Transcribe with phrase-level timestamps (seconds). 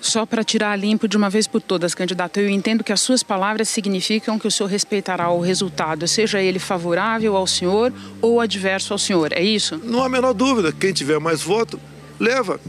[0.00, 3.22] Só para tirar limpo de uma vez por todas, candidato, eu entendo que as suas
[3.22, 8.92] palavras significam que o senhor respeitará o resultado, seja ele favorável ao senhor ou adverso
[8.92, 9.80] ao senhor, é isso?
[9.84, 10.72] Não há a menor dúvida.
[10.72, 11.80] Quem tiver mais voto,
[12.18, 12.60] leva.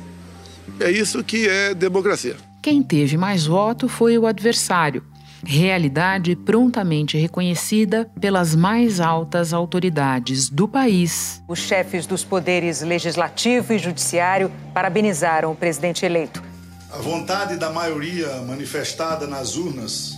[0.79, 2.37] É isso que é democracia.
[2.61, 5.03] Quem teve mais voto foi o adversário,
[5.45, 11.41] realidade prontamente reconhecida pelas mais altas autoridades do país.
[11.47, 16.48] Os chefes dos poderes legislativo e judiciário parabenizaram o presidente eleito.
[16.91, 20.17] A vontade da maioria manifestada nas urnas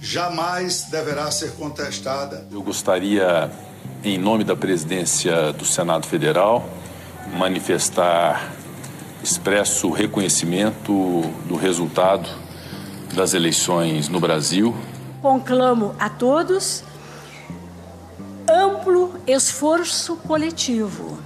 [0.00, 2.46] jamais deverá ser contestada.
[2.50, 3.50] Eu gostaria,
[4.04, 6.68] em nome da presidência do Senado Federal,
[7.36, 8.52] manifestar
[9.20, 12.28] expresso reconhecimento do resultado
[13.14, 14.76] das eleições no Brasil.
[15.20, 16.84] Conclamo a todos
[18.48, 21.18] amplo esforço coletivo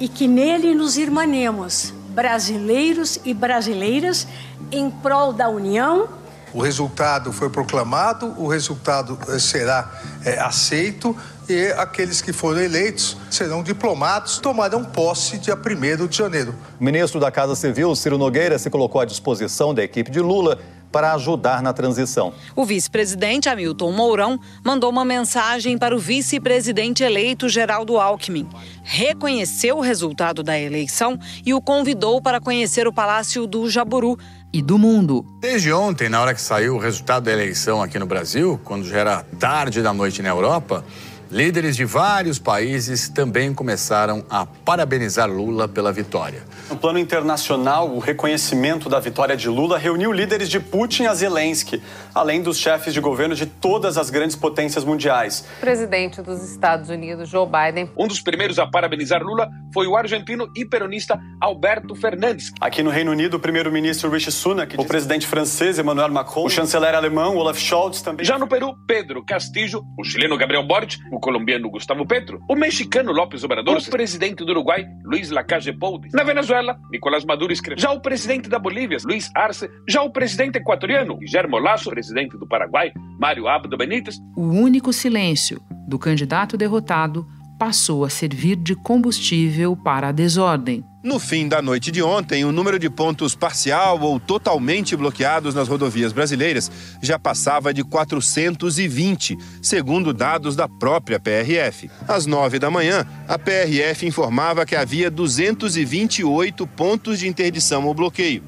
[0.00, 4.26] e que nele nos irmanemos, brasileiros e brasileiras,
[4.70, 6.08] em prol da união.
[6.52, 9.90] O resultado foi proclamado, o resultado eh, será
[10.22, 11.16] é, aceito
[11.48, 16.54] e aqueles que foram eleitos serão diplomados, tomarão posse dia 1 de janeiro.
[16.78, 20.58] O ministro da Casa Civil, Ciro Nogueira, se colocou à disposição da equipe de Lula
[20.92, 22.34] para ajudar na transição.
[22.54, 28.46] O vice-presidente Hamilton Mourão mandou uma mensagem para o vice-presidente eleito Geraldo Alckmin.
[28.84, 34.18] Reconheceu o resultado da eleição e o convidou para conhecer o Palácio do Jaburu
[34.52, 35.24] e do mundo.
[35.40, 38.98] Desde ontem, na hora que saiu o resultado da eleição aqui no Brasil, quando já
[38.98, 40.84] era tarde da noite na Europa,
[41.32, 46.42] Líderes de vários países também começaram a parabenizar Lula pela vitória.
[46.68, 51.82] No plano internacional, o reconhecimento da vitória de Lula reuniu líderes de Putin a Zelensky,
[52.14, 55.46] além dos chefes de governo de todas as grandes potências mundiais.
[55.56, 57.90] O presidente dos Estados Unidos, Joe Biden.
[57.96, 62.52] Um dos primeiros a parabenizar Lula foi o argentino e peronista Alberto Fernandes.
[62.60, 66.94] Aqui no Reino Unido, o primeiro-ministro Rishi Sunak, o presidente francês Emmanuel Macron, o chanceler
[66.94, 68.26] alemão Olaf Scholz também.
[68.26, 73.12] Já no Peru, Pedro Castillo, o chileno Gabriel Boric, o colombiano Gustavo Petro, o mexicano
[73.12, 76.00] López Obrador, o presidente do Uruguai, Luiz Lacalle Pou.
[76.12, 77.80] Na Venezuela, Nicolás Maduro escreveu.
[77.80, 82.46] Já o presidente da Bolívia, Luiz Arce, já o presidente equatoriano, Guillermo Lasso, presidente do
[82.46, 84.16] Paraguai, Mário Abdo Benítez.
[84.36, 87.24] O único silêncio do candidato derrotado
[87.62, 90.84] passou a servir de combustível para a desordem.
[91.00, 95.68] No fim da noite de ontem, o número de pontos parcial ou totalmente bloqueados nas
[95.68, 96.68] rodovias brasileiras
[97.00, 101.88] já passava de 420, segundo dados da própria PRF.
[102.08, 108.42] Às 9 da manhã, a PRF informava que havia 228 pontos de interdição ou bloqueio.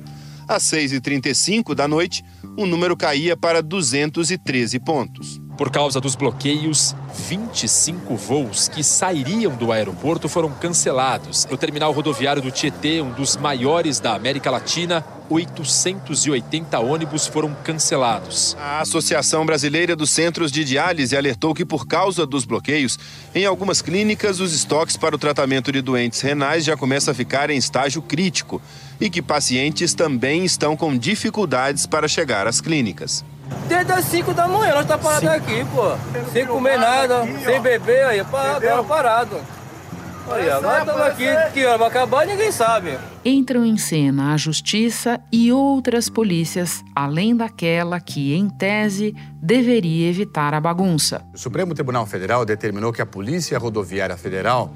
[0.49, 2.25] Às 6h35 da noite,
[2.57, 5.41] o número caía para 213 pontos.
[5.57, 6.97] Por causa dos bloqueios,
[7.29, 11.47] 25 voos que sairiam do aeroporto foram cancelados.
[11.49, 18.57] No terminal rodoviário do Tietê, um dos maiores da América Latina, 880 ônibus foram cancelados.
[18.61, 22.99] A Associação Brasileira dos Centros de Diálise alertou que, por causa dos bloqueios,
[23.35, 27.51] em algumas clínicas, os estoques para o tratamento de doentes renais já começam a ficar
[27.51, 28.61] em estágio crítico
[29.01, 33.25] e que pacientes também estão com dificuldades para chegar às clínicas.
[33.69, 35.97] Desde as 5 da manhã nós estamos parados aqui, pô.
[36.33, 39.41] Sem comer nada, sem beber, aí, agora parado.
[40.27, 42.99] Aí, agora estamos aqui, que hora vai acabar ninguém sabe.
[43.23, 50.55] Entram em cena a Justiça e outras polícias, além daquela que, em tese, deveria evitar
[50.55, 51.23] a bagunça.
[51.35, 54.73] O Supremo Tribunal Federal determinou que a Polícia Rodoviária Federal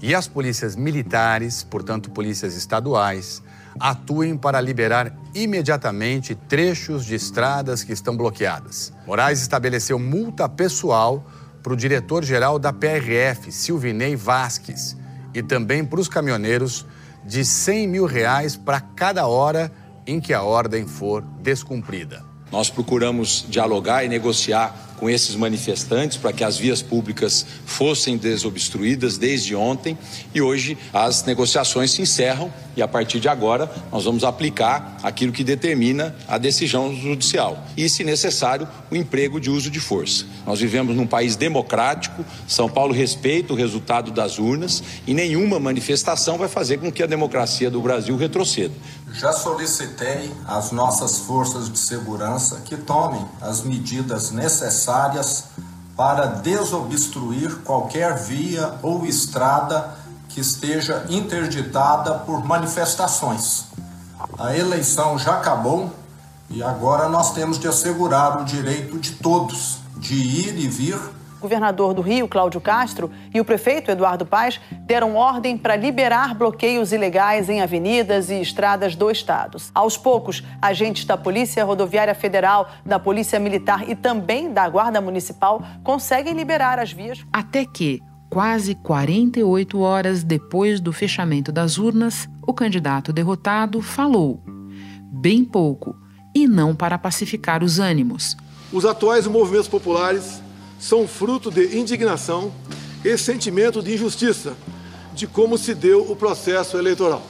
[0.00, 3.42] e as polícias militares, portanto, polícias estaduais,
[3.80, 8.92] atuem para liberar imediatamente trechos de estradas que estão bloqueadas.
[9.04, 11.24] Moraes estabeleceu multa pessoal
[11.62, 14.96] para o diretor-geral da PRF, Silvinei Vasques,
[15.34, 16.86] e também para os caminhoneiros
[17.24, 19.72] de 100 mil reais para cada hora
[20.06, 22.31] em que a ordem for descumprida.
[22.52, 29.18] Nós procuramos dialogar e negociar com esses manifestantes para que as vias públicas fossem desobstruídas
[29.18, 29.98] desde ontem
[30.32, 35.32] e hoje as negociações se encerram e a partir de agora nós vamos aplicar aquilo
[35.32, 40.24] que determina a decisão judicial e, se necessário, o emprego de uso de força.
[40.46, 46.38] Nós vivemos num país democrático, São Paulo respeita o resultado das urnas e nenhuma manifestação
[46.38, 48.74] vai fazer com que a democracia do Brasil retroceda.
[49.12, 55.44] Já solicitei às nossas forças de segurança que tomem as medidas necessárias
[55.94, 59.94] para desobstruir qualquer via ou estrada
[60.28, 63.66] que esteja interditada por manifestações.
[64.38, 65.92] A eleição já acabou
[66.48, 70.98] e agora nós temos de assegurar o direito de todos de ir e vir
[71.42, 76.92] governador do Rio, Cláudio Castro, e o prefeito Eduardo Paes deram ordem para liberar bloqueios
[76.92, 79.58] ilegais em avenidas e estradas do estado.
[79.74, 85.62] Aos poucos, agentes da Polícia Rodoviária Federal, da Polícia Militar e também da Guarda Municipal
[85.82, 87.24] conseguem liberar as vias.
[87.32, 88.00] Até que,
[88.30, 94.40] quase 48 horas depois do fechamento das urnas, o candidato derrotado falou.
[95.10, 95.94] Bem pouco,
[96.34, 98.36] e não para pacificar os ânimos.
[98.72, 100.41] Os atuais movimentos populares
[100.82, 102.52] são fruto de indignação
[103.04, 104.56] e sentimento de injustiça
[105.14, 107.24] de como se deu o processo eleitoral.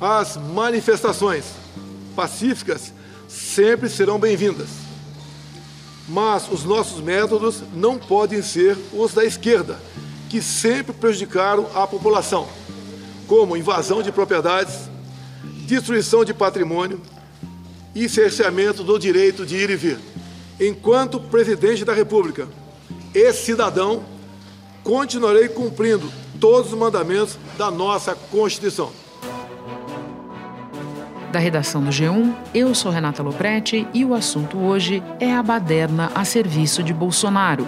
[0.00, 1.44] As manifestações
[2.14, 2.94] pacíficas
[3.28, 4.68] sempre serão bem-vindas,
[6.08, 9.78] mas os nossos métodos não podem ser os da esquerda,
[10.30, 12.48] que sempre prejudicaram a população,
[13.26, 14.88] como invasão de propriedades,
[15.66, 17.02] destruição de patrimônio
[17.94, 19.98] e cerceamento do direito de ir e vir
[20.60, 22.48] enquanto presidente da República
[23.14, 24.02] e cidadão,
[24.82, 26.10] continuarei cumprindo
[26.40, 28.90] todos os mandamentos da nossa Constituição.
[31.32, 36.10] Da redação do G1, eu sou Renata Loprete e o assunto hoje é a baderna
[36.14, 37.66] a serviço de Bolsonaro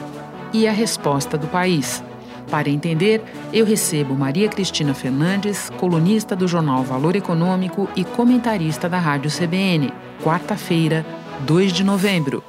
[0.53, 2.03] e a resposta do país.
[2.51, 8.99] Para entender, eu recebo Maria Cristina Fernandes, colunista do jornal Valor Econômico e comentarista da
[8.99, 9.93] Rádio CBN.
[10.23, 11.05] Quarta-feira,
[11.41, 12.43] 2 de novembro.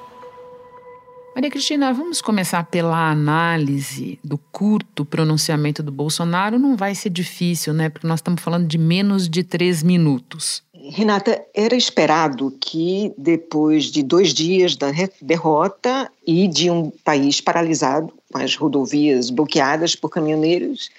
[1.39, 6.59] Maria Cristina, vamos começar pela análise do curto pronunciamento do Bolsonaro.
[6.59, 7.88] Não vai ser difícil, né?
[7.88, 10.62] Porque nós estamos falando de menos de três minutos.
[10.89, 14.91] Renata, era esperado que depois de dois dias da
[15.21, 20.89] derrota e de um país paralisado, com as rodovias bloqueadas por caminhoneiros,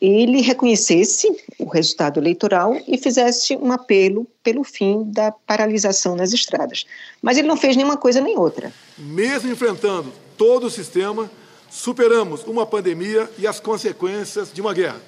[0.00, 6.86] ele reconhecesse o resultado eleitoral e fizesse um apelo pelo fim da paralisação nas estradas.
[7.20, 8.72] Mas ele não fez nenhuma coisa nem outra.
[8.96, 11.30] Mesmo enfrentando todo o sistema,
[11.68, 15.00] superamos uma pandemia e as consequências de uma guerra.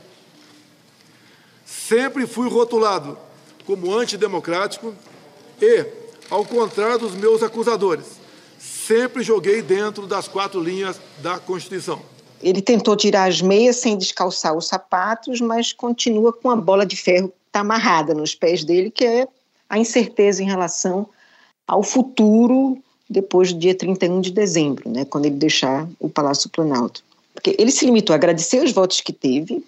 [1.65, 3.19] Sempre fui rotulado
[3.65, 4.95] como antidemocrático
[5.61, 5.87] e,
[6.29, 8.21] ao contrário dos meus acusadores,
[8.59, 12.03] sempre joguei dentro das quatro linhas da Constituição.
[12.43, 16.97] Ele tentou tirar as meias sem descalçar os sapatos, mas continua com a bola de
[16.97, 19.29] ferro tá amarrada nos pés dele, que é
[19.69, 21.07] a incerteza em relação
[21.67, 27.05] ao futuro depois do dia 31 de dezembro, né, quando ele deixar o Palácio Planalto.
[27.35, 29.65] Porque ele se limitou a agradecer os votos que teve,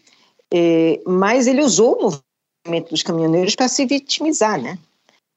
[0.51, 2.03] é, mas ele usou o
[2.67, 4.79] movimento dos caminhoneiros para se vitimizar, né?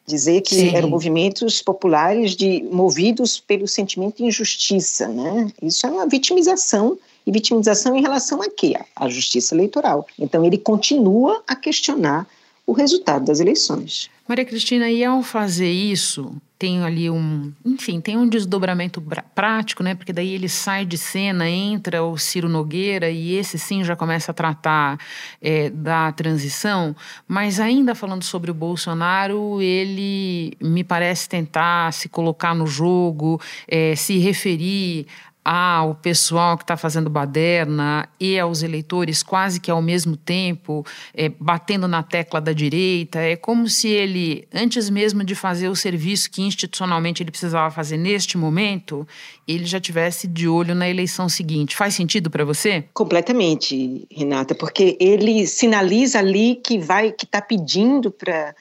[0.05, 0.75] Dizer que Sim.
[0.75, 5.51] eram movimentos populares de, movidos pelo sentimento de injustiça, né?
[5.61, 8.73] Isso é uma vitimização e vitimização em relação a quê?
[8.95, 10.07] A justiça eleitoral.
[10.17, 12.25] Então, ele continua a questionar
[12.65, 14.09] o resultado das eleições.
[14.27, 19.01] Maria Cristina, e ao fazer isso, tem ali um, enfim, tem um desdobramento
[19.33, 19.95] prático, né?
[19.95, 24.31] Porque daí ele sai de cena, entra o Ciro Nogueira e esse sim já começa
[24.31, 24.99] a tratar
[25.41, 26.93] é, da transição.
[27.25, 33.95] Mas ainda falando sobre o Bolsonaro, ele me parece tentar se colocar no jogo, é,
[33.95, 35.07] se referir
[35.49, 41.29] ao pessoal que está fazendo baderna e aos eleitores quase que ao mesmo tempo, é,
[41.29, 43.19] batendo na tecla da direita.
[43.19, 47.95] É como se ele, antes mesmo de fazer o serviço que institucionalmente ele precisava fazer
[47.95, 49.07] neste momento,
[49.47, 51.77] ele já tivesse de olho na eleição seguinte.
[51.77, 52.83] Faz sentido para você?
[52.93, 58.53] Completamente, Renata, porque ele sinaliza ali que vai, que está pedindo para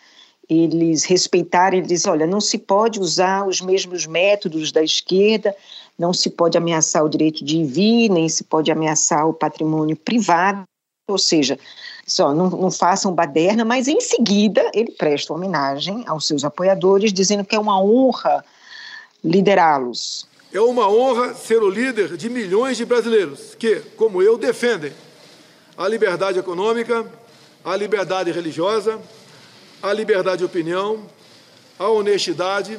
[0.48, 5.54] eles respeitarem, ele diz, olha, não se pode usar os mesmos métodos da esquerda
[5.98, 10.64] não se pode ameaçar o direito de vir, nem se pode ameaçar o patrimônio privado,
[11.08, 11.58] ou seja,
[12.06, 17.44] só não, não façam baderna, mas em seguida ele presta homenagem aos seus apoiadores, dizendo
[17.44, 18.44] que é uma honra
[19.24, 20.26] liderá-los.
[20.52, 24.92] É uma honra ser o líder de milhões de brasileiros que, como eu, defendem
[25.76, 27.06] a liberdade econômica,
[27.64, 29.00] a liberdade religiosa,
[29.82, 31.02] a liberdade de opinião,
[31.78, 32.78] a honestidade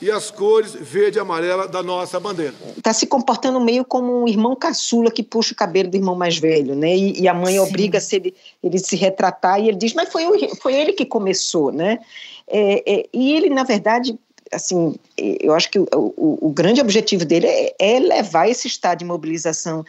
[0.00, 2.54] e as cores verde e amarela da nossa bandeira.
[2.76, 6.36] Está se comportando meio como um irmão caçula que puxa o cabelo do irmão mais
[6.36, 6.94] velho, né?
[6.94, 7.60] E, e a mãe Sim.
[7.60, 10.24] obriga -se ele, ele se retratar e ele diz, mas foi,
[10.60, 11.98] foi ele que começou, né?
[12.46, 14.18] É, é, e ele, na verdade,
[14.52, 18.98] assim, eu acho que o, o, o grande objetivo dele é, é, levar esse estado
[18.98, 19.84] de mobilização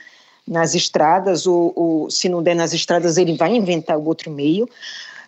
[0.48, 4.68] nas estradas, ou, ou, se não der nas estradas, ele vai inventar o outro meio,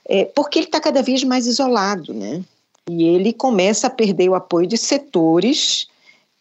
[0.07, 2.43] é, porque ele está cada vez mais isolado, né?
[2.89, 5.87] E ele começa a perder o apoio de setores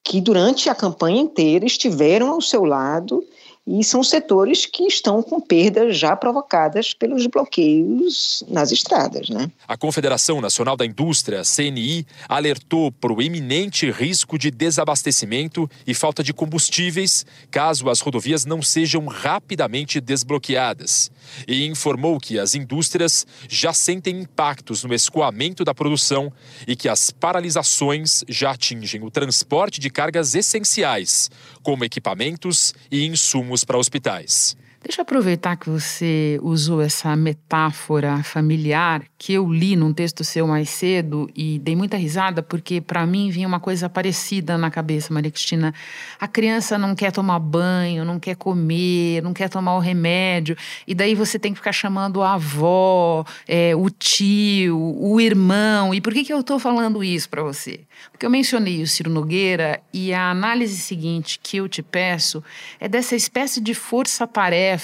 [0.03, 3.23] que durante a campanha inteira estiveram ao seu lado
[3.71, 9.29] e são setores que estão com perdas já provocadas pelos bloqueios nas estradas.
[9.29, 9.51] Né?
[9.69, 16.23] A Confederação Nacional da Indústria, CNI, alertou para o iminente risco de desabastecimento e falta
[16.23, 21.11] de combustíveis caso as rodovias não sejam rapidamente desbloqueadas.
[21.47, 26.33] E informou que as indústrias já sentem impactos no escoamento da produção
[26.67, 31.31] e que as paralisações já atingem o transporte de cargas essenciais,
[31.63, 34.57] como equipamentos e insumos para hospitais.
[34.89, 40.47] Deixa eu aproveitar que você usou essa metáfora familiar que eu li num texto seu
[40.47, 45.13] mais cedo e dei muita risada porque para mim vinha uma coisa parecida na cabeça,
[45.13, 45.75] Maria Cristina.
[46.19, 50.95] A criança não quer tomar banho, não quer comer, não quer tomar o remédio e
[50.95, 55.93] daí você tem que ficar chamando a avó, é, o tio, o irmão.
[55.93, 57.81] E por que, que eu estou falando isso para você?
[58.11, 62.43] Porque eu mencionei o Ciro Nogueira e a análise seguinte que eu te peço
[62.81, 64.78] é dessa espécie de força-tarefa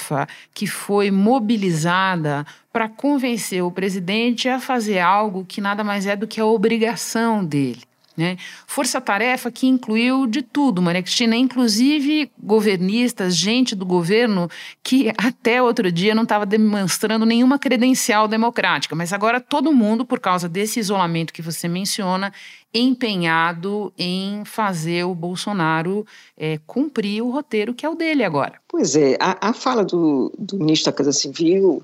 [0.53, 6.27] que foi mobilizada para convencer o presidente a fazer algo que nada mais é do
[6.27, 7.83] que a obrigação dele.
[8.17, 8.37] Né?
[8.65, 14.49] Força-tarefa que incluiu de tudo, Maria Cristina, inclusive governistas, gente do governo
[14.85, 20.21] que até outro dia não estava demonstrando nenhuma credencial democrática, mas agora todo mundo, por
[20.21, 22.33] causa desse isolamento que você menciona,
[22.75, 26.05] empenhado em fazer o Bolsonaro
[26.37, 28.55] é, cumprir o roteiro que é o dele agora.
[28.67, 31.83] Pois é, a, a fala do, do ministro da Casa Civil,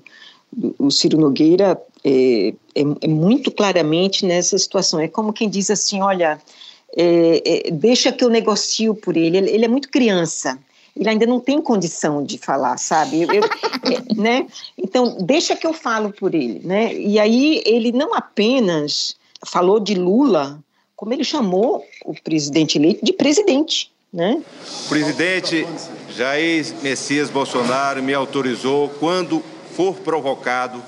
[0.77, 4.99] o Ciro Nogueira, é, é, é, muito claramente nessa situação.
[4.99, 6.39] É como quem diz assim: olha,
[6.95, 9.37] é, é, deixa que eu negocio por ele.
[9.37, 9.49] ele.
[9.49, 9.65] ele.
[9.65, 10.59] é muito criança.
[10.93, 13.21] Ele ainda não tem condição de falar, sabe?
[13.21, 14.47] Eu, eu, é, né?
[14.77, 16.59] Então, deixa que eu falo por ele.
[16.65, 16.93] Né?
[16.93, 20.61] E aí, ele não apenas falou de Lula,
[21.01, 23.91] como ele chamou o presidente eleito de presidente.
[24.13, 24.39] Né?
[24.85, 25.67] O presidente
[26.15, 29.43] Jair Messias Bolsonaro me autorizou, quando
[29.75, 30.79] for provocado,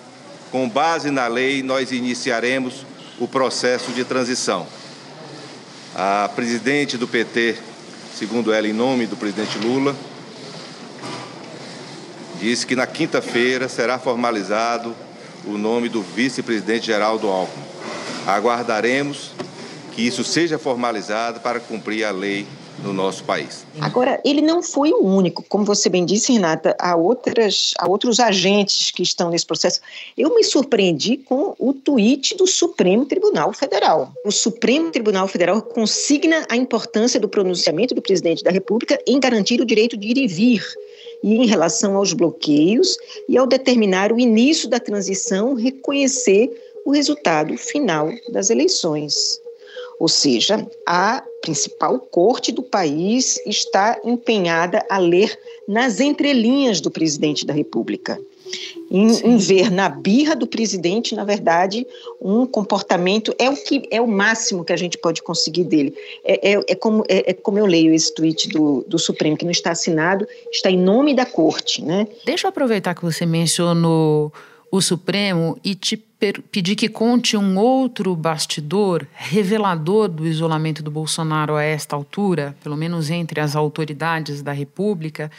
[0.52, 2.86] com base na lei, nós iniciaremos
[3.20, 4.68] o processo de transição.
[5.96, 7.58] A presidente do PT,
[8.16, 9.96] segundo ela, em nome do presidente Lula,
[12.40, 14.96] disse que na quinta-feira será formalizado
[15.44, 17.66] o nome do vice-presidente Geraldo Alckmin.
[18.28, 19.33] Aguardaremos
[19.94, 22.46] que isso seja formalizado para cumprir a lei
[22.84, 23.66] no nosso país.
[23.80, 28.20] Agora, ele não foi o único, como você bem disse, Renata, há, outras, há outros
[28.20, 29.80] agentes que estão nesse processo.
[30.18, 34.12] Eu me surpreendi com o tweet do Supremo Tribunal Federal.
[34.26, 39.62] O Supremo Tribunal Federal consigna a importância do pronunciamento do presidente da República em garantir
[39.62, 40.66] o direito de ir e vir
[41.24, 42.98] e em relação aos bloqueios
[43.30, 46.52] e ao determinar o início da transição, reconhecer
[46.86, 49.40] o resultado final das eleições.
[50.00, 57.46] Ou seja, a principal corte do país está empenhada a ler nas entrelinhas do presidente
[57.46, 58.20] da República.
[58.92, 61.88] Em, em, ver na birra do presidente, na verdade,
[62.22, 65.96] um comportamento é o que é o máximo que a gente pode conseguir dele.
[66.24, 69.46] É, é, é como, é, é, como eu leio esse tweet do, do Supremo, que
[69.46, 71.84] não está assinado, está em nome da corte.
[71.84, 72.08] Né?
[72.26, 74.32] Deixa eu aproveitar que você mencionou
[74.72, 75.98] o Supremo e te
[76.32, 82.78] pedir que conte um outro bastidor revelador do isolamento do Bolsonaro a esta altura, pelo
[82.78, 85.30] menos entre as autoridades da República,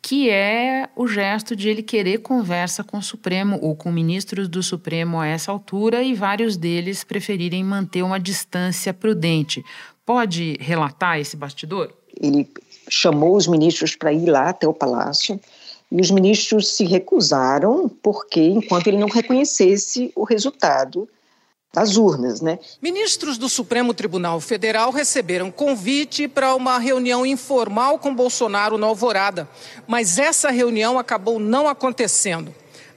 [0.00, 4.62] que é o gesto de ele querer conversa com o Supremo ou com ministros do
[4.62, 9.64] Supremo a essa altura e vários deles preferirem manter uma distância prudente.
[10.06, 11.92] Pode relatar esse bastidor?
[12.20, 12.48] Ele
[12.88, 15.40] chamou os ministros para ir lá até o palácio
[15.90, 21.08] e os ministros se recusaram porque, enquanto ele não reconhecesse o resultado
[21.72, 22.58] das urnas, né?
[22.80, 29.48] Ministros do Supremo Tribunal Federal receberam convite para uma reunião informal com Bolsonaro na Alvorada,
[29.86, 32.54] mas essa reunião acabou não acontecendo.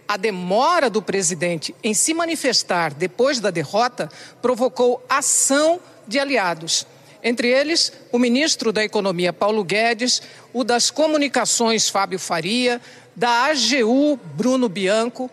[0.07, 4.09] A demora do presidente em se manifestar depois da derrota
[4.41, 6.85] provocou ação de aliados.
[7.23, 10.21] Entre eles, o ministro da Economia, Paulo Guedes,
[10.53, 12.81] o das Comunicações, Fábio Faria,
[13.15, 15.29] da AGU, Bruno Bianco,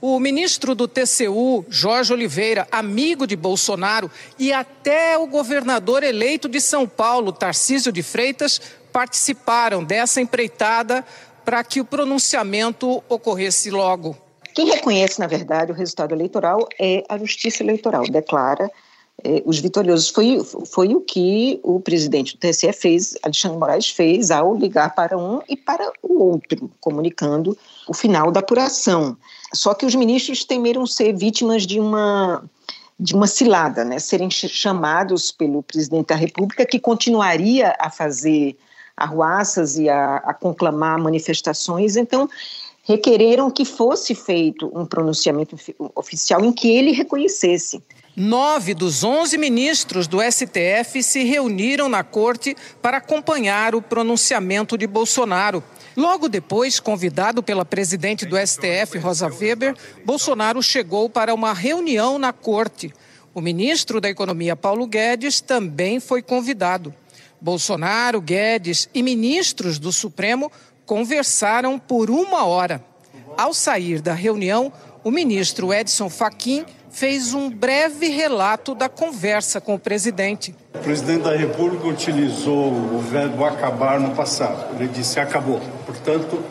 [0.00, 6.60] o ministro do TCU, Jorge Oliveira, amigo de Bolsonaro, e até o governador eleito de
[6.60, 8.60] São Paulo, Tarcísio de Freitas,
[8.92, 11.04] participaram dessa empreitada
[11.44, 14.16] para que o pronunciamento ocorresse logo.
[14.54, 18.02] Quem reconhece, na verdade, o resultado eleitoral é a Justiça Eleitoral.
[18.04, 18.70] Declara
[19.44, 20.08] os vitoriosos.
[20.08, 25.18] Foi, foi o que o presidente do TSE fez, Alexandre Moraes fez, ao ligar para
[25.18, 27.56] um e para o outro, comunicando
[27.88, 29.16] o final da apuração.
[29.52, 32.42] Só que os ministros temeram ser vítimas de uma
[33.00, 38.56] de uma cilada, né, serem chamados pelo presidente da República, que continuaria a fazer
[38.96, 41.94] arruaças e a, a conclamar manifestações.
[41.94, 42.28] Então,
[42.82, 45.56] requereram que fosse feito um pronunciamento
[45.94, 47.80] oficial em que ele reconhecesse.
[48.18, 54.88] Nove dos onze ministros do STF se reuniram na corte para acompanhar o pronunciamento de
[54.88, 55.62] Bolsonaro.
[55.96, 62.32] Logo depois, convidado pela presidente do STF, Rosa Weber, Bolsonaro chegou para uma reunião na
[62.32, 62.92] corte.
[63.32, 66.92] O ministro da Economia, Paulo Guedes, também foi convidado.
[67.40, 70.50] Bolsonaro, Guedes e ministros do Supremo
[70.84, 72.84] conversaram por uma hora.
[73.36, 74.72] Ao sair da reunião,
[75.04, 80.54] o ministro Edson Fachin fez um breve relato da conversa com o presidente.
[80.74, 84.74] O presidente da República utilizou o verbo acabar no passado.
[84.76, 85.60] Ele disse acabou.
[85.86, 86.42] Portanto,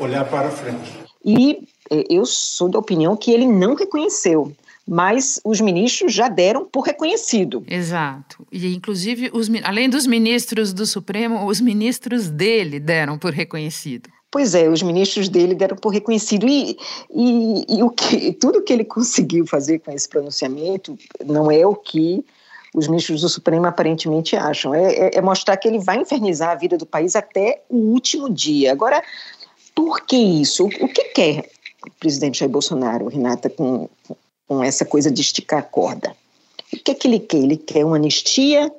[0.00, 0.92] olhar para frente.
[1.24, 4.52] E eh, eu sou da opinião que ele não reconheceu
[4.88, 7.62] mas os ministros já deram por reconhecido.
[7.68, 8.46] Exato.
[8.50, 14.08] E, inclusive, os, além dos ministros do Supremo, os ministros dele deram por reconhecido.
[14.30, 16.46] Pois é, os ministros dele deram por reconhecido.
[16.46, 16.76] E,
[17.10, 21.74] e, e o que, tudo que ele conseguiu fazer com esse pronunciamento não é o
[21.74, 22.24] que
[22.74, 24.74] os ministros do Supremo aparentemente acham.
[24.74, 28.28] É, é, é mostrar que ele vai infernizar a vida do país até o último
[28.28, 28.70] dia.
[28.72, 29.02] Agora,
[29.74, 30.66] por que isso?
[30.66, 31.50] O, que quer
[31.86, 33.88] o presidente Jair Bolsonaro, Renata, com,
[34.46, 36.14] com essa coisa de esticar a corda.
[36.72, 37.38] O que é que ele quer?
[37.38, 38.70] Ele quer uma anistia,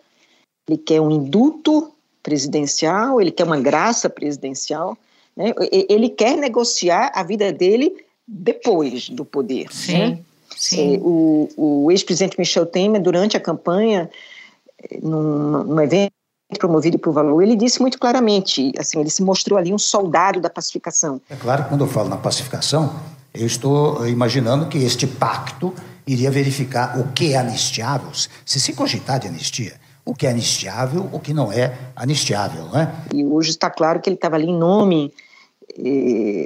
[0.68, 1.91] ele quer um induto
[2.22, 4.96] presidencial, ele quer uma graça presidencial,
[5.39, 5.53] né?
[5.72, 7.96] ele quer negociar a vida dele
[8.27, 9.72] depois do poder.
[9.72, 10.19] Sim, né?
[10.55, 10.96] sim.
[10.96, 14.10] É, o, o ex-presidente Michel Temer, durante a campanha,
[15.01, 16.12] num, num evento
[16.58, 20.50] promovido por Valor, ele disse muito claramente, assim, ele se mostrou ali um soldado da
[20.50, 21.22] pacificação.
[21.29, 23.00] É claro que quando eu falo na pacificação,
[23.34, 25.74] eu estou imaginando que este pacto
[26.08, 28.10] iria verificar o que é anistiável,
[28.46, 32.96] se se cogitar de anistia, o que é anistiável, o que não é anistiável, né?
[33.13, 35.28] E hoje está claro que ele estava ali em nome eh,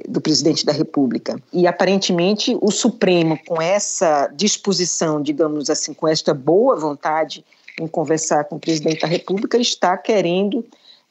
[0.08, 1.40] do presidente da República.
[1.52, 7.44] E aparentemente o Supremo, com essa disposição, digamos assim, com esta boa vontade
[7.80, 10.66] em conversar com o presidente da República, está querendo,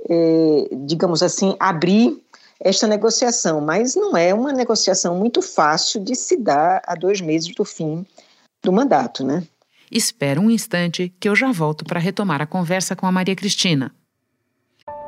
[0.08, 2.16] eh, digamos assim, abrir
[2.60, 7.52] esta negociação, mas não é uma negociação muito fácil de se dar a dois meses
[7.54, 8.06] do fim
[8.62, 9.42] do mandato, né?
[9.90, 13.92] Espera um instante que eu já volto para retomar a conversa com a Maria Cristina.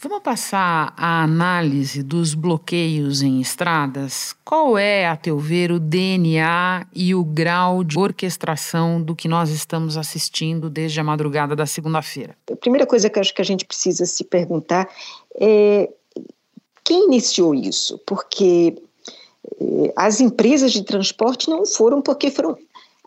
[0.00, 4.32] Vamos passar a análise dos bloqueios em estradas?
[4.44, 9.50] Qual é, a teu ver, o DNA e o grau de orquestração do que nós
[9.50, 12.36] estamos assistindo desde a madrugada da segunda-feira?
[12.48, 14.88] A primeira coisa que acho que a gente precisa se perguntar
[15.34, 15.90] é
[16.84, 17.98] quem iniciou isso?
[18.06, 18.80] Porque
[19.60, 22.56] eh, as empresas de transporte não foram porque foram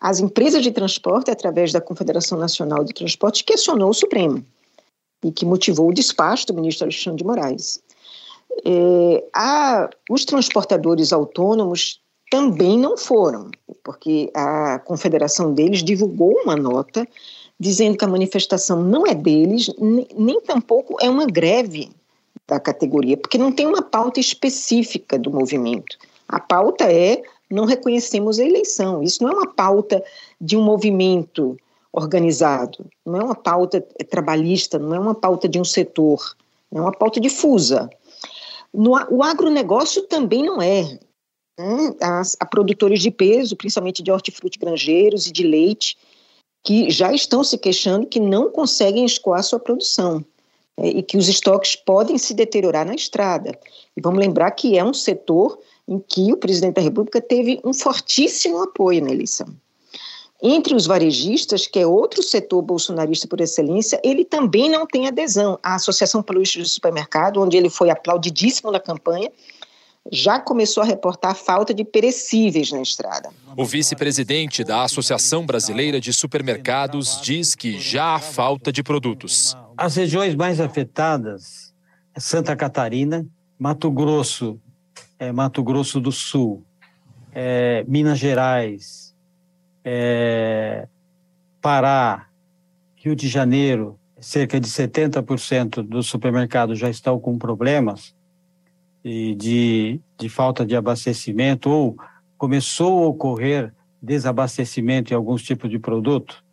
[0.02, 4.44] as empresas de transporte, através da Confederação Nacional de Transporte, questionou o Supremo
[5.24, 7.82] e que motivou o despacho do ministro Alexandre de Moraes.
[8.66, 13.50] É, a, os transportadores autônomos também não foram,
[13.84, 17.08] porque a confederação deles divulgou uma nota
[17.60, 21.92] dizendo que a manifestação não é deles, nem, nem tampouco é uma greve
[22.48, 25.98] da categoria, porque não tem uma pauta específica do movimento.
[26.28, 29.04] A pauta é não reconhecemos a eleição.
[29.04, 30.04] Isso não é uma pauta
[30.40, 31.58] de um movimento
[31.94, 36.36] organizado, não é uma pauta trabalhista, não é uma pauta de um setor,
[36.74, 37.90] é uma pauta difusa.
[38.74, 40.84] No, o agronegócio também não é.
[41.60, 41.96] Né?
[42.02, 45.98] As, a produtores de peso, principalmente de hortifruti granjeiros e de leite,
[46.64, 50.24] que já estão se queixando que não conseguem escoar sua produção
[50.78, 53.58] é, e que os estoques podem se deteriorar na estrada.
[53.98, 57.74] E vamos lembrar que é um setor em que o presidente da República teve um
[57.74, 59.48] fortíssimo apoio na eleição.
[60.44, 65.60] Entre os varejistas, que é outro setor bolsonarista por excelência, ele também não tem adesão.
[65.62, 69.30] A Associação Paulista de Supermercado, onde ele foi aplaudidíssimo na campanha,
[70.12, 73.30] já começou a reportar a falta de perecíveis na estrada.
[73.56, 79.56] O vice-presidente da Associação Brasileira de Supermercados diz que já há falta de produtos.
[79.78, 81.72] As regiões mais afetadas
[82.16, 83.28] é Santa Catarina,
[83.60, 84.60] Mato Grosso,
[85.20, 86.64] é, Mato Grosso do Sul,
[87.32, 89.11] é, Minas Gerais,
[89.84, 90.88] é,
[91.62, 92.28] Pará,
[92.96, 98.16] Rio de Janeiro, cerca de 70% dos supermercados já estão com problemas
[99.04, 101.98] de, de falta de abastecimento ou
[102.38, 106.44] começou a ocorrer desabastecimento em alguns tipos de produto,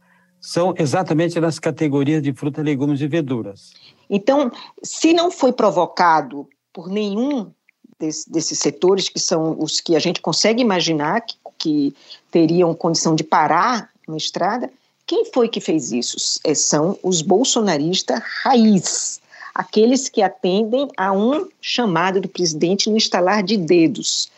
[0.41, 3.73] são exatamente nas categorias de frutas, legumes e verduras.
[4.09, 4.51] Então,
[4.83, 7.51] se não foi provocado por nenhum
[7.99, 11.95] desse, desses setores, que são os que a gente consegue imaginar que, que
[12.31, 14.71] teriam condição de parar uma estrada,
[15.07, 16.41] quem foi que fez isso?
[16.45, 19.21] É, são os bolsonaristas raiz,
[19.55, 24.31] aqueles que atendem a um chamado do presidente no estalar de dedos.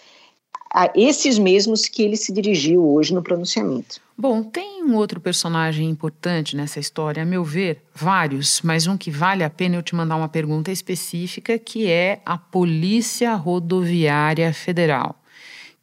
[0.72, 4.00] A esses mesmos que ele se dirigiu hoje no pronunciamento.
[4.16, 9.10] Bom, tem um outro personagem importante nessa história, a meu ver, vários, mas um que
[9.10, 15.19] vale a pena eu te mandar uma pergunta específica, que é a Polícia Rodoviária Federal.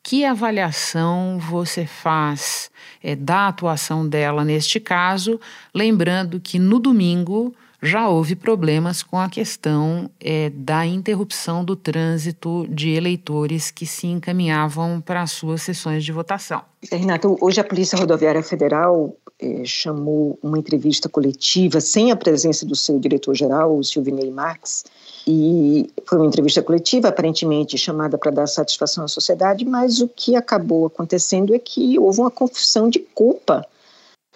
[0.09, 2.71] Que avaliação você faz
[3.03, 5.37] é, da atuação dela neste caso?
[5.75, 12.65] Lembrando que no domingo já houve problemas com a questão é, da interrupção do trânsito
[12.69, 16.61] de eleitores que se encaminhavam para as suas sessões de votação.
[16.89, 22.77] Renato, hoje a Polícia Rodoviária Federal é, chamou uma entrevista coletiva sem a presença do
[22.77, 24.85] seu diretor-geral, o Silvinei Marques,
[25.27, 30.37] e foi uma entrevista coletiva, aparentemente chamada para dar satisfação à sociedade, mas o que
[30.37, 33.67] acabou acontecendo é que houve uma confusão de culpa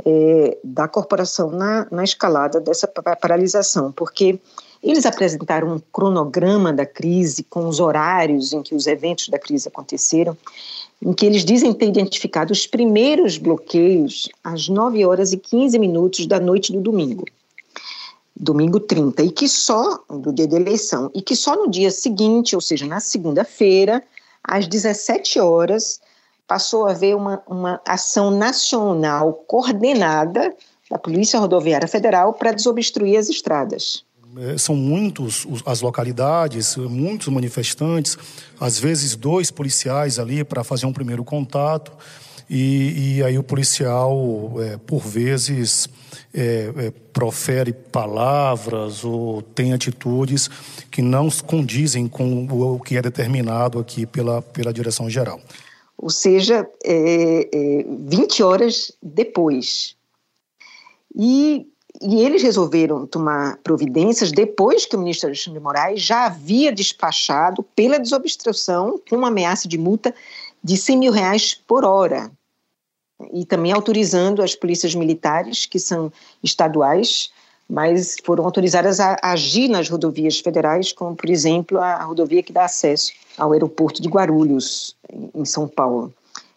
[0.06, 4.38] é, da corporação na, na escalada dessa paralisação, porque
[4.84, 9.70] eles apresentaram um cronograma da crise com os horários em que os eventos da crise
[9.70, 10.36] aconteceram,
[11.02, 16.26] em que eles dizem ter identificado os primeiros bloqueios às 9 horas e 15 minutos
[16.28, 17.24] da noite do domingo,
[18.42, 22.56] domingo 30, e que só, do dia da eleição, e que só no dia seguinte,
[22.56, 24.04] ou seja, na segunda-feira,
[24.44, 26.02] às 17 horas,
[26.48, 30.54] passou a haver uma, uma ação nacional coordenada
[30.90, 34.04] da Polícia Rodoviária Federal para desobstruir as estradas.
[34.38, 38.18] É, são muitos as localidades, muitos manifestantes,
[38.60, 41.92] às vezes dois policiais ali para fazer um primeiro contato.
[42.54, 45.88] E, e aí o policial, é, por vezes,
[46.34, 50.50] é, é, profere palavras ou tem atitudes
[50.92, 55.40] que não condizem com o, que é determinado aqui pela, pela direção geral
[56.02, 59.96] ou seja, é, é, 20 horas depois.
[61.16, 61.68] E,
[62.02, 67.62] e, eles resolveram tomar providências depois que o ministro Alexandre de Moraes já havia despachado
[67.76, 70.14] pela desobstrução com uma ameaça de multa
[70.64, 72.32] de 100 mil reais por hora.
[73.34, 76.12] E também autorizando as polícias militares, que são
[76.44, 77.32] estaduais,
[77.70, 82.66] mas foram autorizadas a agir nas rodovias federais, como, por exemplo, a rodovia que dá
[82.66, 84.96] acesso ao aeroporto de Guarulhos,
[85.34, 86.14] em São Paulo.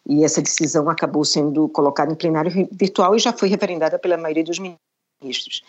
[0.07, 4.45] E essa decisão acabou sendo colocada em plenário virtual e já foi referendada pela maioria
[4.45, 5.63] dos ministros.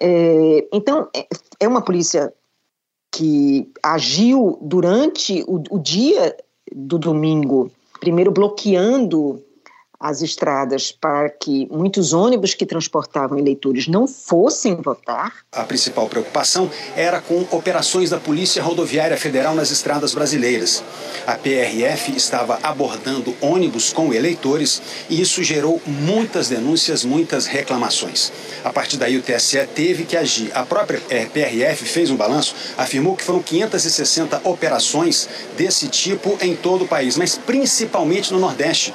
[0.00, 1.26] É, então, é,
[1.60, 2.32] é uma polícia
[3.12, 6.36] que agiu durante o, o dia
[6.74, 9.44] do domingo, primeiro bloqueando
[9.98, 15.32] as estradas para que muitos ônibus que transportavam eleitores não fossem votar.
[15.52, 20.82] A principal preocupação era com operações da Polícia Rodoviária Federal nas estradas brasileiras.
[21.26, 28.32] A PRF estava abordando ônibus com eleitores e isso gerou muitas denúncias, muitas reclamações.
[28.64, 30.50] A partir daí o TSE teve que agir.
[30.54, 36.54] A própria eh, PRF fez um balanço, afirmou que foram 560 operações desse tipo em
[36.54, 38.92] todo o país, mas principalmente no Nordeste.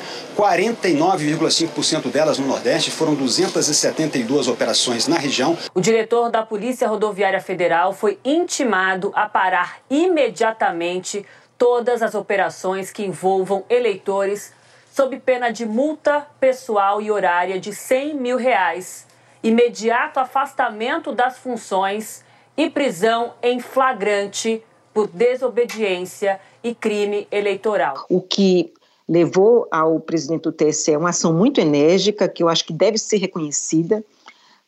[1.01, 5.57] 49,5% delas no Nordeste, foram 272 operações na região.
[5.73, 11.25] O diretor da Polícia Rodoviária Federal foi intimado a parar imediatamente
[11.57, 14.53] todas as operações que envolvam eleitores
[14.91, 19.07] sob pena de multa pessoal e horária de 100 mil reais,
[19.41, 22.23] imediato afastamento das funções
[22.55, 28.05] e prisão em flagrante por desobediência e crime eleitoral.
[28.09, 28.73] O que
[29.11, 33.17] levou ao presidente do TSE uma ação muito enérgica, que eu acho que deve ser
[33.17, 34.01] reconhecida,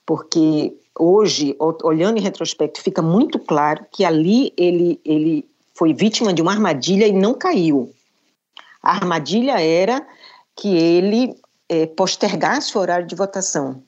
[0.05, 6.41] porque hoje, olhando em retrospecto, fica muito claro que ali ele, ele foi vítima de
[6.41, 7.93] uma armadilha e não caiu.
[8.81, 10.05] A armadilha era
[10.57, 11.37] que ele
[11.69, 13.81] é, postergasse o horário de votação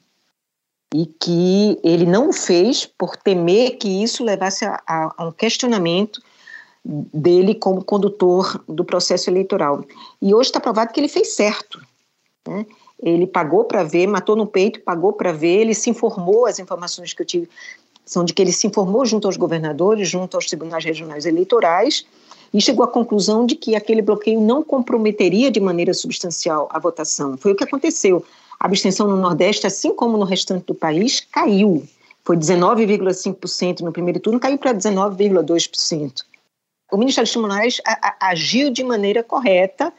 [0.94, 6.22] e que ele não fez por temer que isso levasse a, a um questionamento
[6.86, 9.84] dele como condutor do processo eleitoral.
[10.22, 11.82] E hoje está provado que ele fez certo.
[12.48, 12.66] Né?
[13.02, 17.14] Ele pagou para ver, matou no peito, pagou para ver, ele se informou, as informações
[17.14, 17.50] que eu tive
[18.06, 22.06] são de que ele se informou junto aos governadores, junto aos tribunais regionais eleitorais,
[22.54, 27.36] e chegou à conclusão de que aquele bloqueio não comprometeria de maneira substancial a votação.
[27.36, 28.24] Foi o que aconteceu.
[28.60, 31.84] A abstenção no Nordeste, assim como no restante do país, caiu.
[32.24, 36.24] foi 19,5% no primeiro turno, caiu para 19,2%.
[36.96, 37.82] O ministro Alexandre Moraes
[38.22, 39.92] agiu de maneira correta,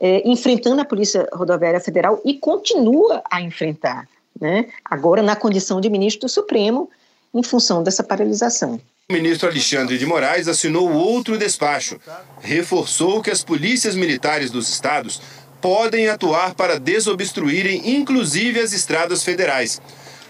[0.00, 4.08] é, enfrentando a Polícia Rodoviária Federal e continua a enfrentar,
[4.40, 4.66] né?
[4.84, 6.90] agora na condição de ministro do Supremo,
[7.32, 8.80] em função dessa paralisação.
[9.08, 12.00] O ministro Alexandre de Moraes assinou outro despacho.
[12.40, 15.22] Reforçou que as polícias militares dos estados
[15.60, 19.80] podem atuar para desobstruírem inclusive as estradas federais.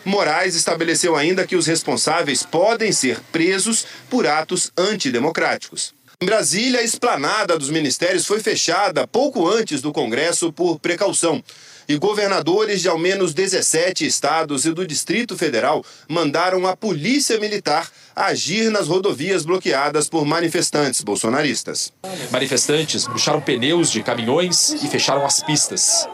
[0.05, 5.99] Moraes estabeleceu ainda que os responsáveis podem ser presos por atos antidemocráticos.
[6.23, 11.43] Em Brasília, a esplanada dos ministérios foi fechada pouco antes do Congresso por precaução.
[11.89, 17.91] E governadores de ao menos 17 estados e do Distrito Federal mandaram a Polícia Militar
[18.15, 21.91] agir nas rodovias bloqueadas por manifestantes bolsonaristas.
[22.31, 26.07] Manifestantes puxaram pneus de caminhões e fecharam as pistas.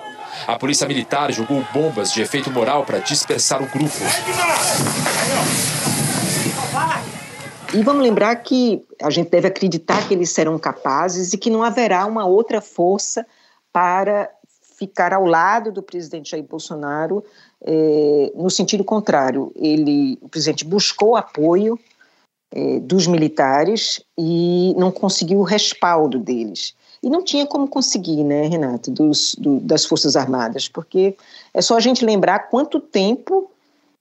[0.47, 3.99] A polícia militar jogou bombas de efeito moral para dispersar o grupo.
[7.75, 11.63] E vamos lembrar que a gente deve acreditar que eles serão capazes e que não
[11.63, 13.27] haverá uma outra força
[13.73, 14.31] para
[14.79, 17.25] ficar ao lado do presidente Jair Bolsonaro
[17.63, 19.51] eh, no sentido contrário.
[19.57, 21.79] Ele, o presidente buscou apoio
[22.53, 26.75] eh, dos militares e não conseguiu o respaldo deles.
[27.03, 31.17] E não tinha como conseguir, né, Renato, dos, do, das Forças Armadas, porque
[31.53, 33.51] é só a gente lembrar quanto tempo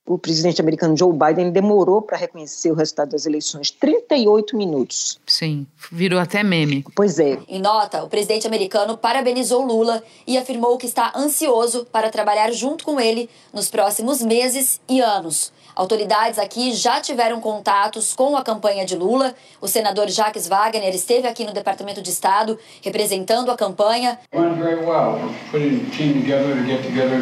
[0.06, 5.18] o presidente americano Joe Biden demorou para reconhecer o resultado das eleições 38 minutos.
[5.26, 6.84] Sim, virou até meme.
[6.94, 7.38] Pois é.
[7.48, 12.84] Em nota, o presidente americano parabenizou Lula e afirmou que está ansioso para trabalhar junto
[12.84, 15.52] com ele nos próximos meses e anos.
[15.74, 19.34] Autoridades aqui já tiveram contatos com a campanha de Lula.
[19.60, 24.18] O senador Jacques Wagner esteve aqui no Departamento de Estado representando a campanha.
[24.32, 25.34] Well.
[25.52, 27.20] Together to together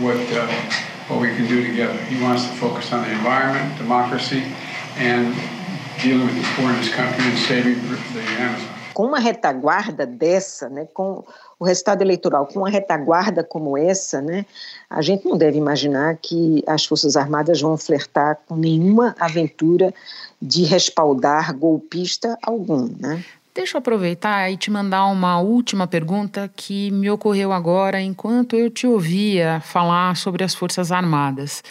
[0.00, 1.98] what uh, what we can do together.
[2.04, 4.42] He wants to focus on the environment, democracy,
[4.96, 5.34] and
[6.02, 7.76] dealing with the poor in this country and saving
[8.14, 8.68] the Amazon.
[8.94, 11.24] Com uma retaguarda dessa, né, com
[11.58, 14.44] o resultado eleitoral, com uma retaguarda como essa, né,
[14.90, 19.94] a gente não deve imaginar que as Forças Armadas vão flertar com nenhuma aventura
[20.40, 22.86] de respaldar golpista algum.
[23.00, 23.24] Né?
[23.54, 28.70] Deixa eu aproveitar e te mandar uma última pergunta que me ocorreu agora enquanto eu
[28.70, 31.62] te ouvia falar sobre as Forças Armadas.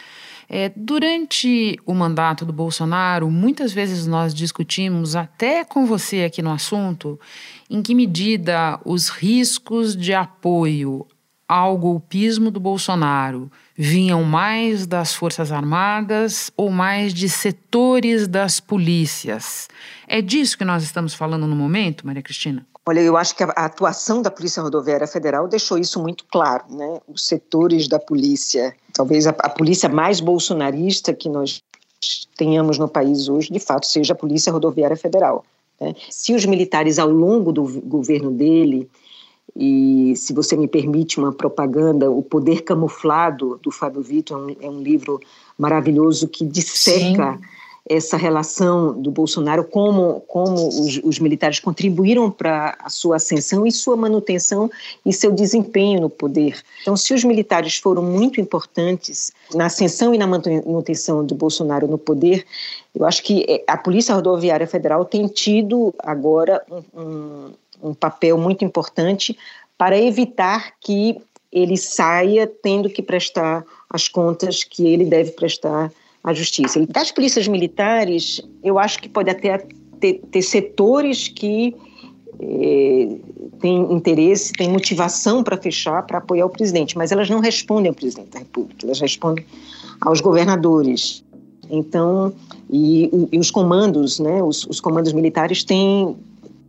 [0.47, 6.51] É, durante o mandato do Bolsonaro, muitas vezes nós discutimos, até com você aqui no
[6.51, 7.19] assunto,
[7.67, 11.07] em que medida os riscos de apoio
[11.47, 19.67] ao golpismo do Bolsonaro vinham mais das Forças Armadas ou mais de setores das polícias.
[20.07, 22.63] É disso que nós estamos falando no momento, Maria Cristina?
[22.85, 26.99] Olha, eu acho que a, atuação da Polícia Rodoviária Federal deixou isso muito claro, né?
[27.07, 31.63] Os setores da polícia, talvez a, a polícia mais bolsonarista que nós
[32.37, 35.43] tenhamos no país hoje, de fato, seja a Polícia Rodoviária Federal.
[35.79, 35.95] Né?
[36.09, 38.87] Se os militares, ao longo do governo dele,
[39.55, 44.67] e se você me permite uma propaganda, O Poder Camuflado, do Fábio Vitor, é um,
[44.67, 45.19] é um livro
[45.57, 47.33] maravilhoso que disseca.
[47.33, 53.65] Sim essa relação do Bolsonaro, como, como os, os militares contribuíram para a sua ascensão
[53.65, 54.69] e sua manutenção
[55.05, 56.61] e seu desempenho no poder.
[56.81, 61.97] Então, se os militares foram muito importantes na ascensão e na manutenção do Bolsonaro no
[61.97, 62.45] poder,
[62.93, 68.37] eu acho que eh, a Polícia Rodoviária Federal tem tido agora um, um, um papel
[68.37, 69.37] muito importante
[69.77, 71.17] para evitar que
[71.51, 75.91] ele saia tendo que prestar as contas que ele deve prestar
[76.23, 76.79] à justiça.
[76.79, 79.57] E das polícias militares, eu acho que pode até
[79.99, 81.75] ter, ter setores que
[82.39, 83.17] eh,
[83.59, 87.95] têm interesse, têm motivação para fechar, para apoiar o presidente, mas elas não respondem ao
[87.95, 89.45] presidente da República, elas respondem
[89.99, 91.23] aos governadores.
[91.69, 92.33] Então,
[92.69, 96.15] e, e os comandos, né, os, os comandos militares têm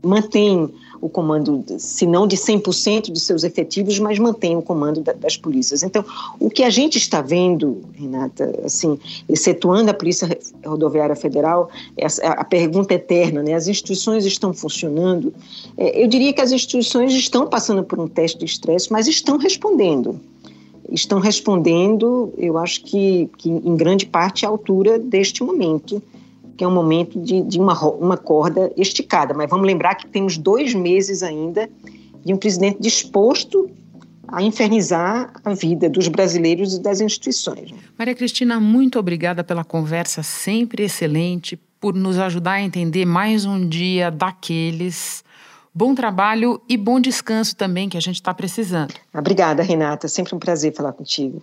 [0.05, 0.69] mantêm
[1.03, 5.37] o comando, se não de 100% de seus efetivos, mas mantém o comando da, das
[5.37, 5.83] polícias.
[5.83, 6.05] Então,
[6.39, 8.97] o que a gente está vendo, Renata, assim,
[9.29, 13.53] excetuando a Polícia Rodoviária Federal, essa, a pergunta eterna, né?
[13.53, 15.35] As instituições estão funcionando?
[15.77, 19.37] É, eu diria que as instituições estão passando por um teste de estresse, mas estão
[19.37, 20.21] respondendo
[20.91, 26.03] estão respondendo, eu acho que, que em grande parte à altura deste momento
[26.63, 29.35] que é um momento de, de uma, uma corda esticada.
[29.35, 31.69] Mas vamos lembrar que temos dois meses ainda
[32.25, 33.69] de um presidente disposto
[34.29, 37.75] a infernizar a vida dos brasileiros e das instituições.
[37.99, 43.69] Maria Cristina, muito obrigada pela conversa sempre excelente, por nos ajudar a entender mais um
[43.69, 45.25] dia daqueles.
[45.75, 48.95] Bom trabalho e bom descanso também que a gente está precisando.
[49.13, 50.07] Obrigada, Renata.
[50.07, 51.43] Sempre um prazer falar contigo.